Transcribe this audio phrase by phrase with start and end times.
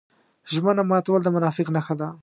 [0.53, 2.07] ژمنه ماتول د منافق نښه ده.